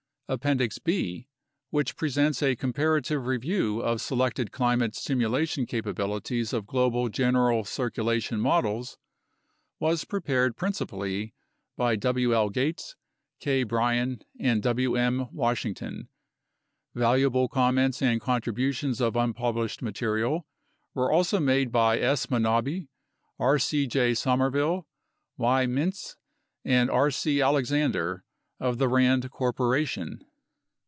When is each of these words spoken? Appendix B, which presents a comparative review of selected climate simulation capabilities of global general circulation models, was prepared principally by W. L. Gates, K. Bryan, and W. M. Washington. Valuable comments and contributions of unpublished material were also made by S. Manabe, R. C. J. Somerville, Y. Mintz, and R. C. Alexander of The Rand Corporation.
Appendix 0.33 0.79
B, 0.79 1.27
which 1.71 1.97
presents 1.97 2.41
a 2.41 2.55
comparative 2.55 3.25
review 3.27 3.81
of 3.81 3.99
selected 3.99 4.49
climate 4.53 4.95
simulation 4.95 5.65
capabilities 5.65 6.53
of 6.53 6.65
global 6.65 7.09
general 7.09 7.65
circulation 7.65 8.39
models, 8.39 8.97
was 9.77 10.05
prepared 10.05 10.55
principally 10.55 11.33
by 11.75 11.97
W. 11.97 12.33
L. 12.33 12.49
Gates, 12.49 12.95
K. 13.41 13.63
Bryan, 13.63 14.21
and 14.39 14.63
W. 14.63 14.95
M. 14.95 15.27
Washington. 15.33 16.07
Valuable 16.95 17.49
comments 17.49 18.01
and 18.01 18.21
contributions 18.21 19.01
of 19.01 19.17
unpublished 19.17 19.81
material 19.81 20.47
were 20.93 21.11
also 21.11 21.41
made 21.41 21.73
by 21.73 21.99
S. 21.99 22.27
Manabe, 22.29 22.87
R. 23.37 23.59
C. 23.59 23.85
J. 23.85 24.13
Somerville, 24.13 24.87
Y. 25.35 25.65
Mintz, 25.65 26.15
and 26.63 26.89
R. 26.89 27.11
C. 27.11 27.41
Alexander 27.41 28.23
of 28.61 28.77
The 28.77 28.87
Rand 28.87 29.31
Corporation. 29.31 30.23